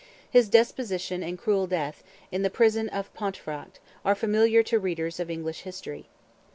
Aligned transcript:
His 0.27 0.49
deposition 0.49 1.21
and 1.21 1.37
cruel 1.37 1.67
death, 1.67 2.01
in 2.31 2.41
the 2.41 2.49
prison 2.49 2.89
of 2.89 3.13
Pontefract, 3.13 3.79
are 4.03 4.15
familiar 4.15 4.63
to 4.63 4.79
readers 4.79 5.19
of 5.19 5.29
English 5.29 5.61
history. 5.61 6.07